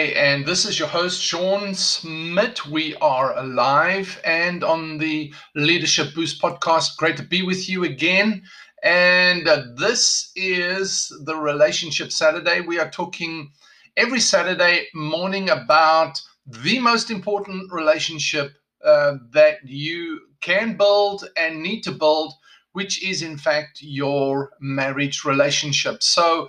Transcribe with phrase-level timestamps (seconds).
[0.00, 2.64] And this is your host, Shaun Smith.
[2.66, 6.96] We are alive and on the Leadership Boost podcast.
[6.96, 8.42] Great to be with you again.
[8.82, 12.62] And uh, this is the Relationship Saturday.
[12.62, 13.50] We are talking
[13.98, 21.82] every Saturday morning about the most important relationship uh, that you can build and need
[21.82, 22.32] to build,
[22.72, 26.02] which is, in fact, your marriage relationship.
[26.02, 26.48] So,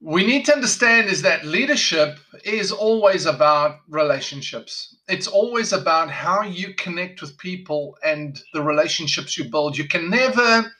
[0.00, 4.96] we need to understand is that leadership is always about relationships.
[5.08, 9.78] It's always about how you connect with people and the relationships you build.
[9.78, 10.70] You can never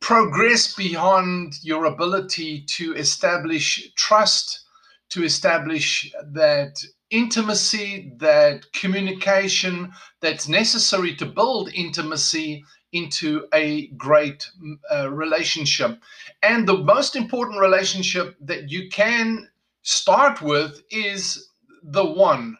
[0.00, 4.66] progress beyond your ability to establish trust,
[5.08, 6.76] to establish that
[7.08, 12.62] intimacy, that communication that's necessary to build intimacy
[12.94, 14.48] into a great
[14.90, 16.00] uh, relationship.
[16.42, 19.48] And the most important relationship that you can
[19.82, 21.50] start with is
[21.82, 22.56] the one,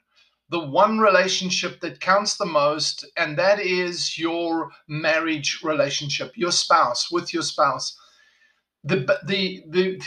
[0.50, 7.10] the one relationship that counts the most, and that is your marriage relationship, your spouse,
[7.10, 7.96] with your spouse.
[8.82, 10.02] The, the, the,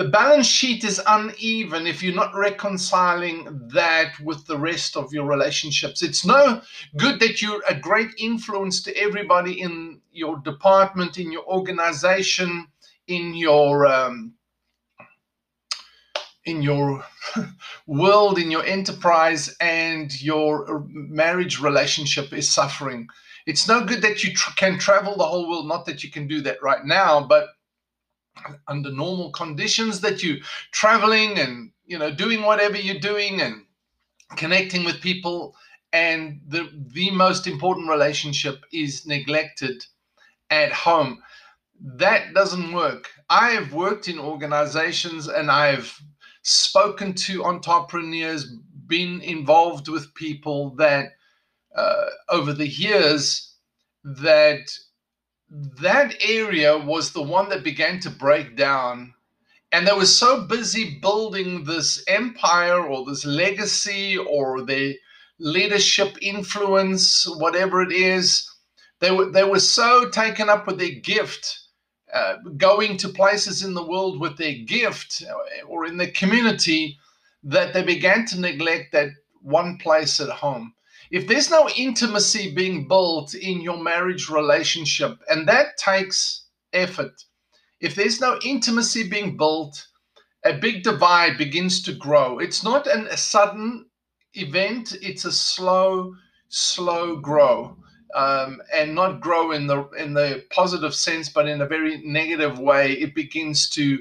[0.00, 5.26] the balance sheet is uneven if you're not reconciling that with the rest of your
[5.26, 6.02] relationships.
[6.02, 6.62] It's no
[6.96, 12.66] good that you're a great influence to everybody in your department, in your organization,
[13.08, 14.32] in your um,
[16.46, 17.04] in your
[17.86, 23.06] world, in your enterprise, and your marriage relationship is suffering.
[23.44, 25.68] It's no good that you tr- can travel the whole world.
[25.68, 27.48] Not that you can do that right now, but
[28.68, 30.40] under normal conditions that you
[30.72, 33.64] traveling and you know doing whatever you're doing and
[34.36, 35.54] connecting with people.
[35.92, 39.84] And the the most important relationship is neglected
[40.50, 41.22] at home.
[41.80, 43.08] That doesn't work.
[43.28, 45.98] I have worked in organizations and i've
[46.42, 51.12] spoken to entrepreneurs been involved with people that
[51.76, 53.54] uh, over the years
[54.04, 54.72] that
[55.50, 59.14] that area was the one that began to break down.
[59.72, 64.96] And they were so busy building this empire or this legacy or the
[65.38, 68.48] leadership influence, whatever it is.
[69.00, 71.58] They were, they were so taken up with their gift,
[72.12, 75.22] uh, going to places in the world with their gift
[75.66, 76.98] or in the community,
[77.42, 79.08] that they began to neglect that
[79.40, 80.74] one place at home
[81.10, 87.24] if there's no intimacy being built in your marriage relationship, and that takes effort,
[87.80, 89.86] if there's no intimacy being built,
[90.44, 92.38] a big divide begins to grow.
[92.38, 93.86] It's not an, a sudden
[94.34, 96.14] event, it's a slow,
[96.48, 97.76] slow grow.
[98.12, 102.58] Um, and not grow in the in the positive sense, but in a very negative
[102.58, 102.94] way.
[102.94, 104.00] It begins to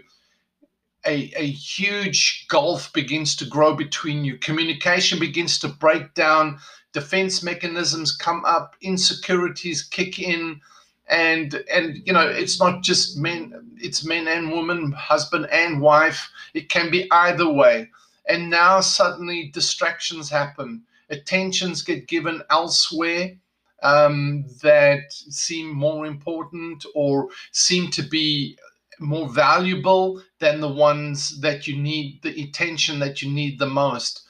[1.05, 4.37] a, a huge gulf begins to grow between you.
[4.37, 6.59] Communication begins to break down
[6.93, 10.59] defense mechanisms come up, insecurities kick in,
[11.07, 16.29] and and you know it's not just men, it's men and women, husband and wife.
[16.53, 17.89] It can be either way.
[18.27, 23.35] And now suddenly distractions happen, attentions get given elsewhere.
[23.81, 28.57] Um, that seem more important or seem to be
[28.99, 34.27] more valuable than the ones that you need the attention that you need the most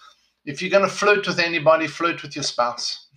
[0.49, 3.09] if you're going to flirt with anybody, flirt with your spouse.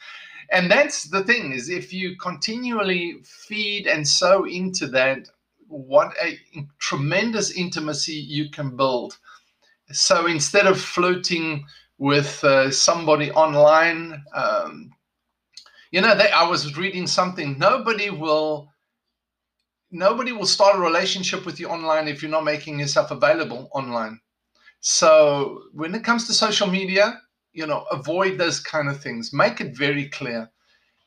[0.52, 5.26] and that's the thing is if you continually feed and sow into that,
[5.66, 6.38] what a
[6.78, 9.16] tremendous intimacy you can build.
[9.92, 11.64] So instead of flirting
[11.96, 14.90] with uh, somebody online, um,
[15.90, 17.58] you know, I was reading something.
[17.58, 18.68] Nobody will
[19.90, 24.20] nobody will start a relationship with you online if you're not making yourself available online.
[24.86, 27.18] So when it comes to social media,
[27.54, 29.32] you know, avoid those kind of things.
[29.32, 30.50] Make it very clear.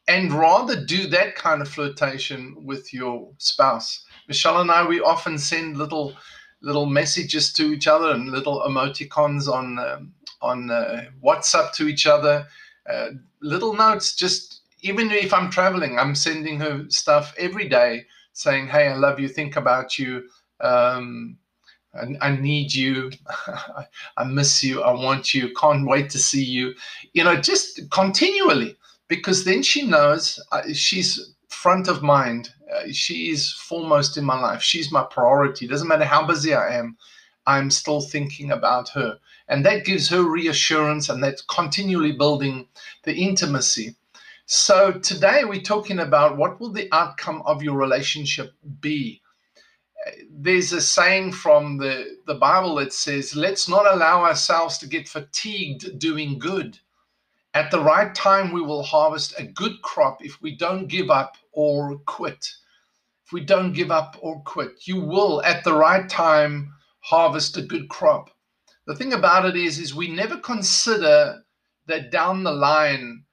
[0.08, 4.04] And rather do that kind of flirtation with your spouse.
[4.28, 6.16] Michelle and I, we often send little
[6.64, 12.08] little messages to each other and little emoticons on um, on uh, WhatsApp to each
[12.08, 12.48] other.
[12.90, 13.10] Uh,
[13.44, 18.88] little notes, just even if I'm traveling, I'm sending her stuff every day saying, "Hey,
[18.88, 19.28] I love you.
[19.28, 20.28] Think about you."
[20.62, 21.38] Um,
[21.94, 23.12] I, I need you.
[24.18, 24.82] I miss you.
[24.82, 25.54] I want you.
[25.54, 26.74] Can't wait to see you.
[27.14, 28.76] You know, just continually,
[29.08, 32.50] because then she knows uh, she's front of mind.
[32.74, 34.62] Uh, she is foremost in my life.
[34.62, 35.68] She's my priority.
[35.68, 36.98] Doesn't matter how busy I am,
[37.46, 39.18] I'm still thinking about her.
[39.48, 42.68] And that gives her reassurance and that's continually building
[43.04, 43.96] the intimacy.
[44.46, 49.22] So today we're talking about what will the outcome of your relationship be?
[50.30, 55.08] There's a saying from the, the Bible that says, let's not allow ourselves to get
[55.08, 56.78] fatigued doing good.
[57.54, 61.38] At the right time, we will harvest a good crop if we don't give up
[61.52, 62.48] or quit.
[63.26, 67.62] If we don't give up or quit, you will, at the right time, harvest a
[67.62, 68.30] good crop.
[68.86, 71.42] The thing about it is, is we never consider
[71.88, 73.24] that down the line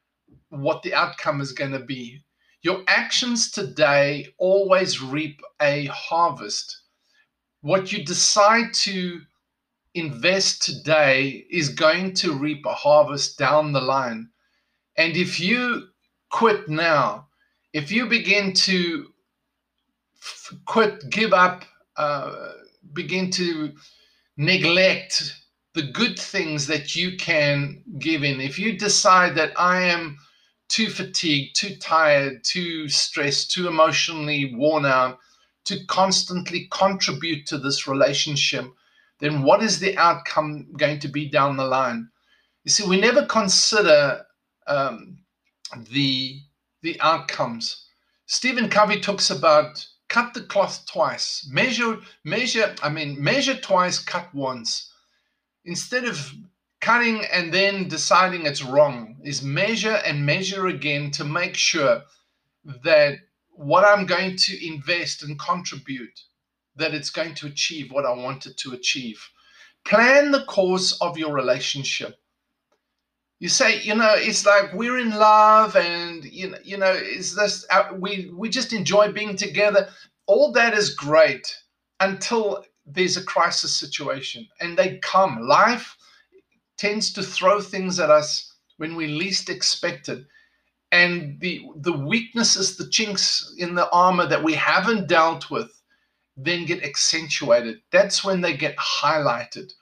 [0.48, 2.24] what the outcome is going to be.
[2.64, 6.80] Your actions today always reap a harvest.
[7.60, 9.20] What you decide to
[9.92, 14.30] invest today is going to reap a harvest down the line.
[14.96, 15.88] And if you
[16.30, 17.28] quit now,
[17.74, 19.12] if you begin to
[20.16, 21.66] f- quit, give up,
[21.98, 22.52] uh,
[22.94, 23.74] begin to
[24.38, 25.34] neglect
[25.74, 30.16] the good things that you can give in, if you decide that I am
[30.74, 35.20] too fatigued, too tired, too stressed, too emotionally worn out
[35.64, 38.66] to constantly contribute to this relationship,
[39.20, 42.08] then what is the outcome going to be down the line?
[42.64, 44.26] You see, we never consider
[44.66, 45.18] um,
[45.92, 46.40] the
[46.82, 47.86] the outcomes.
[48.26, 54.34] Stephen Covey talks about cut the cloth twice, measure, measure, I mean, measure twice, cut
[54.34, 54.90] once.
[55.64, 56.34] Instead of
[56.84, 62.02] cutting and then deciding it's wrong, is measure and measure again to make sure
[62.84, 63.14] that
[63.52, 66.20] what I'm going to invest and contribute,
[66.76, 69.18] that it's going to achieve what I want it to achieve.
[69.86, 72.18] Plan the course of your relationship.
[73.38, 77.34] You say you know it's like we're in love and you know you know is
[77.34, 79.88] this uh, we we just enjoy being together.
[80.26, 81.46] All that is great
[82.00, 85.40] until there's a crisis situation and they come.
[85.40, 85.96] Life
[86.76, 90.24] tends to throw things at us when we least expect it.
[90.92, 95.70] And the the weaknesses the chinks in the armor that we haven't dealt with
[96.36, 97.80] then get accentuated.
[97.90, 99.72] That's when they get highlighted.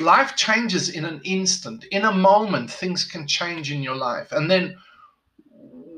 [0.00, 1.84] Life changes in an instant.
[1.90, 4.32] In a moment things can change in your life.
[4.32, 4.76] And then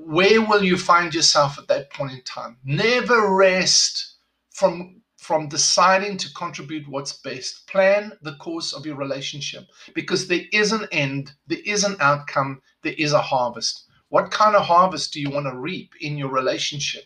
[0.07, 2.59] where will you find yourself at that point in time?
[2.65, 4.17] Never rest
[4.51, 4.96] from
[5.27, 7.67] from deciding to contribute what's best.
[7.67, 12.63] Plan the course of your relationship because there is an end there is an outcome
[12.83, 13.87] there is a harvest.
[14.09, 17.03] What kind of harvest do you want to reap in your relationship?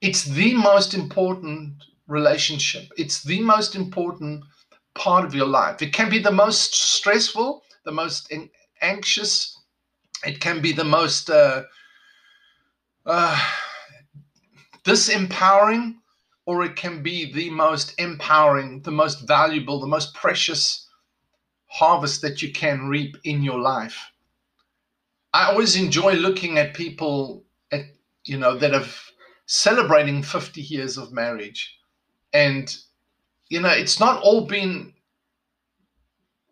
[0.00, 2.84] It's the most important relationship.
[2.96, 4.44] It's the most important
[4.94, 5.82] part of your life.
[5.82, 8.32] It can be the most stressful, the most
[8.80, 9.58] anxious,
[10.24, 11.62] it can be the most uh,
[13.06, 13.50] uh,
[14.84, 15.96] disempowering,
[16.46, 20.88] or it can be the most empowering, the most valuable, the most precious
[21.66, 23.98] harvest that you can reap in your life.
[25.32, 27.86] I always enjoy looking at people at
[28.24, 28.96] you know that have
[29.46, 31.76] celebrating 50 years of marriage
[32.32, 32.74] and
[33.48, 34.92] you know, it's not all been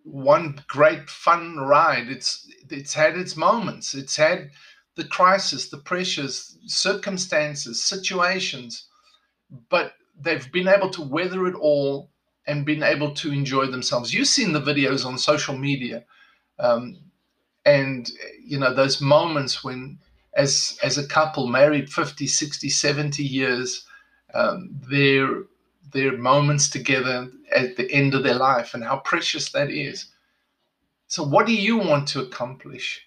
[0.05, 2.09] one great fun ride.
[2.09, 3.95] It's it's had its moments.
[3.95, 4.51] It's had
[4.95, 8.89] the crisis, the pressures, circumstances, situations,
[9.69, 12.11] but they've been able to weather it all
[12.47, 14.13] and been able to enjoy themselves.
[14.13, 16.05] You've seen the videos on social media,
[16.59, 16.99] um,
[17.65, 18.11] and
[18.45, 19.99] you know those moments when,
[20.35, 23.87] as as a couple married 50, 60, 70 years,
[24.35, 25.45] um, they're
[25.93, 30.07] their moments together at the end of their life and how precious that is.
[31.07, 33.07] So, what do you want to accomplish?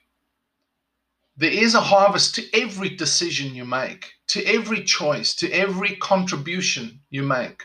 [1.37, 7.01] There is a harvest to every decision you make, to every choice, to every contribution
[7.09, 7.63] you make.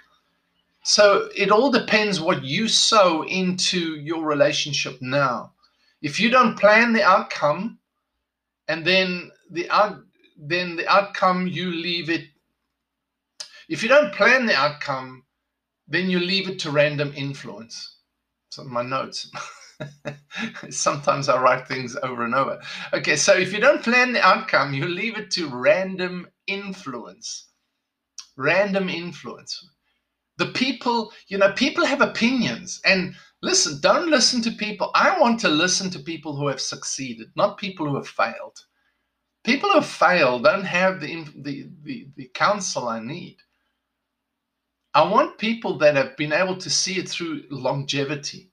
[0.82, 5.52] So, it all depends what you sow into your relationship now.
[6.02, 7.78] If you don't plan the outcome,
[8.66, 10.00] and then the out,
[10.38, 12.24] then the outcome you leave it
[13.70, 15.22] if you don't plan the outcome,
[15.86, 17.98] then you leave it to random influence.
[18.50, 19.30] So my notes.
[20.70, 22.60] Sometimes I write things over and over.
[22.94, 27.48] Okay, so if you don't plan the outcome, you leave it to random influence.
[28.36, 29.58] Random influence.
[30.38, 32.80] The people, you know, people have opinions.
[32.84, 34.90] And listen, don't listen to people.
[34.94, 38.58] I want to listen to people who have succeeded, not people who have failed.
[39.44, 43.38] People who have failed don't have the, the, the, the counsel I need.
[44.94, 48.49] I want people that have been able to see it through longevity.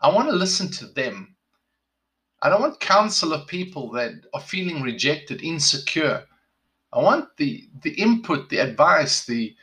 [0.00, 1.36] I want to listen to them.
[2.42, 6.24] I don't want counsel of people that are feeling rejected, insecure.
[6.92, 9.54] I want the the input, the advice, the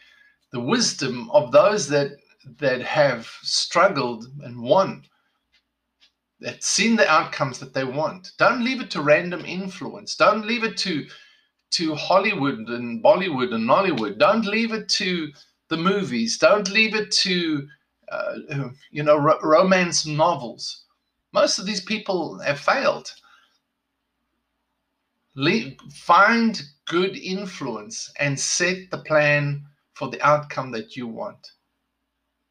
[0.52, 2.12] the wisdom of those that
[2.60, 5.06] that have struggled and won,
[6.40, 8.32] that seen the outcomes that they want.
[8.38, 10.16] Don't leave it to random influence.
[10.16, 11.06] Don't leave it to
[11.72, 14.18] to Hollywood and Bollywood and Nollywood.
[14.20, 15.32] Don't leave it to
[15.70, 16.38] the movies.
[16.38, 17.68] Don't leave it to
[18.14, 20.86] uh, you know ro- romance novels.
[21.34, 23.12] Most of these people have failed.
[25.36, 31.52] Le- find good influence and set the plan for the outcome that you want.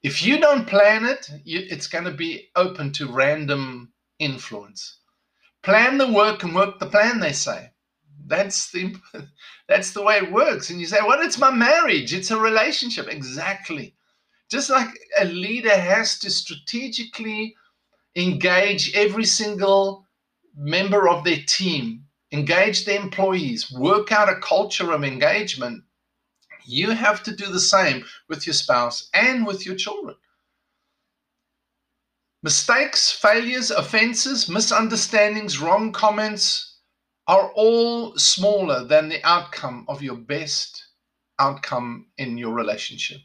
[0.02, 4.98] If you don't plan it, you, it's going to be open to random influence.
[5.62, 7.72] Plan the work and work the plan, they say.
[8.26, 8.96] That's the
[9.68, 10.70] that's the way it works.
[10.70, 13.08] And you say, well, it's my marriage, it's a relationship.
[13.08, 13.96] Exactly.
[14.52, 17.56] Just like a leader has to strategically
[18.14, 20.06] engage every single
[20.54, 25.84] member of their team, engage the employees, work out a culture of engagement,
[26.66, 30.16] you have to do the same with your spouse and with your children.
[32.42, 36.76] Mistakes, failures, offenses, misunderstandings, wrong comments
[37.26, 40.88] are all smaller than the outcome of your best
[41.38, 43.22] outcome in your relationship.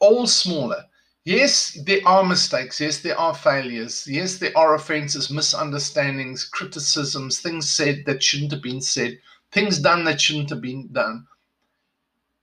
[0.00, 0.84] All smaller.
[1.24, 2.80] Yes, there are mistakes.
[2.80, 4.06] Yes, there are failures.
[4.08, 9.18] Yes, there are offenses, misunderstandings, criticisms, things said that shouldn't have been said,
[9.52, 11.26] things done that shouldn't have been done.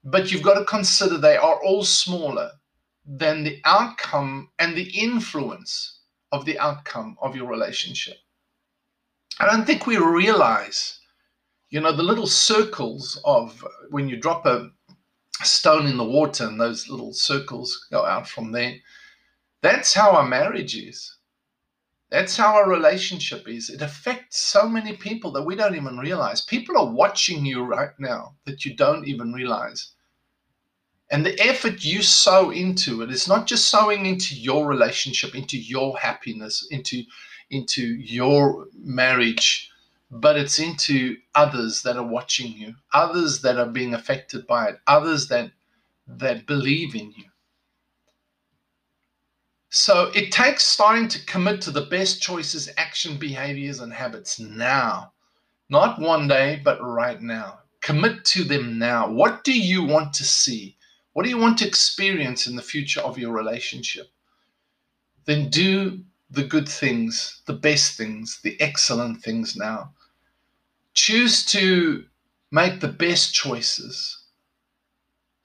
[0.02, 2.52] But you've got to consider they are all smaller
[3.04, 5.98] than the outcome and the influence
[6.32, 8.16] of the outcome of your relationship.
[9.40, 11.00] I don't think we realize,
[11.68, 14.70] you know, the little circles of when you drop a
[15.42, 18.76] stone in the water and those little circles go out from there.
[19.62, 21.16] That's how our marriage is.
[22.10, 23.70] That's how our relationship is.
[23.70, 26.40] It affects so many people that we don't even realize.
[26.40, 29.92] People are watching you right now that you don't even realize.
[31.12, 35.58] And the effort you sow into it is not just sowing into your relationship, into
[35.58, 37.04] your happiness, into,
[37.50, 39.70] into your marriage,
[40.10, 44.80] but it's into others that are watching you, others that are being affected by it,
[44.86, 45.50] others that
[46.06, 47.24] that believe in you.
[49.70, 55.12] So it takes starting to commit to the best choices, action, behaviors, and habits now.
[55.68, 57.60] Not one day, but right now.
[57.80, 59.08] Commit to them now.
[59.08, 60.76] What do you want to see?
[61.12, 64.08] What do you want to experience in the future of your relationship?
[65.24, 66.00] Then do
[66.30, 69.92] the good things, the best things, the excellent things now.
[71.02, 72.04] Choose to
[72.50, 74.22] make the best choices,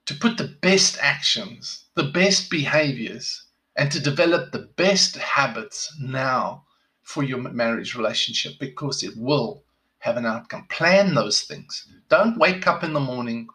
[0.06, 3.42] to put the best actions, the best behaviors,
[3.78, 6.66] and to develop the best habits now
[7.04, 9.64] for your marriage relationship because it will
[10.00, 10.66] have an outcome.
[10.68, 11.88] Plan those things.
[12.10, 13.48] Don't wake up in the morning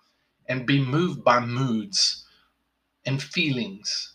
[0.49, 2.25] and be moved by moods
[3.05, 4.15] and feelings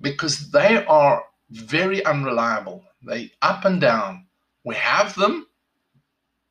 [0.00, 2.84] because they are very unreliable.
[3.02, 4.28] They up and down.
[4.62, 5.48] We have them,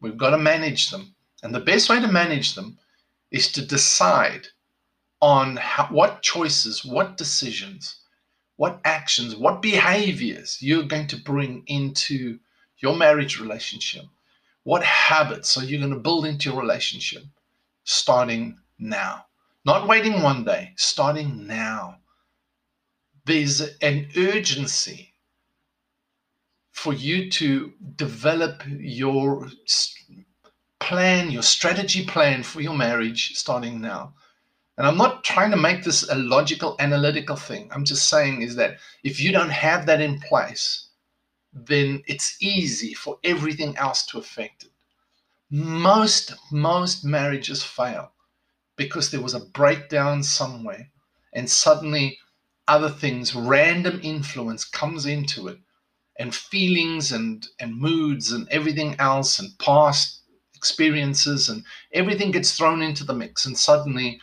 [0.04, 1.16] we've got to manage them.
[1.42, 2.78] And the best way to manage them
[3.32, 4.48] is to decide
[5.22, 8.02] on how, what choices, what decisions,
[8.58, 12.38] what actions, what behaviors you're going to bring into
[12.78, 14.04] your marriage relationship.
[14.64, 17.24] What habits are you going to build into your relationship
[17.86, 19.26] starting now?
[19.66, 21.98] Not waiting one day, starting now.
[23.26, 25.13] There's an urgency
[26.74, 29.48] for you to develop your
[30.80, 34.14] plan, your strategy plan for your marriage starting now.
[34.78, 37.70] And I'm not trying to make this a logical, analytical thing.
[37.72, 40.88] I'm just saying is that if you don't have that in place,
[41.54, 44.72] then it's easy for everything else to affect it.
[45.52, 48.12] Most, most marriages fail
[48.78, 50.90] because there was a breakdown somewhere
[51.34, 52.18] and suddenly
[52.68, 55.60] other things, random influence comes into it
[56.18, 60.22] and feelings and, and moods and everything else and past
[60.56, 64.20] experiences and everything gets thrown into the mix and suddenly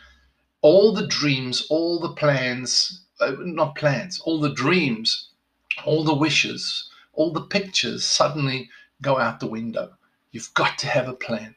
[0.61, 5.29] all the dreams, all the plans, uh, not plans, all the dreams,
[5.85, 8.69] all the wishes, all the pictures suddenly
[9.01, 9.93] go out the window.
[10.31, 11.55] You've got to have a plan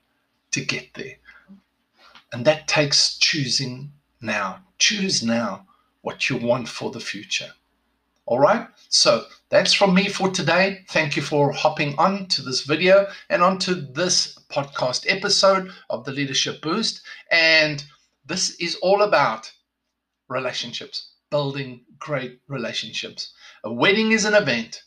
[0.53, 1.17] to get there.
[2.33, 4.65] And that takes choosing now.
[4.79, 5.67] Choose now
[6.03, 7.53] what you want for the future.
[8.27, 8.67] All right.
[8.89, 10.85] So that's from me for today.
[10.89, 16.13] Thank you for hopping on to this video and onto this podcast episode of the
[16.13, 17.03] Leadership Boost.
[17.31, 17.85] And
[18.27, 19.53] This is all about
[20.29, 23.35] relationships, building great relationships.
[23.65, 24.83] A wedding is an event,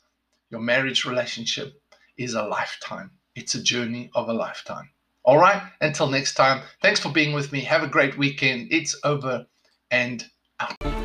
[0.49, 1.79] your marriage relationship
[2.17, 3.11] is a lifetime.
[3.35, 4.89] It's a journey of a lifetime.
[5.23, 7.61] All right, until next time, thanks for being with me.
[7.61, 8.69] Have a great weekend.
[8.71, 9.45] It's over
[9.91, 10.25] and
[10.59, 10.96] out.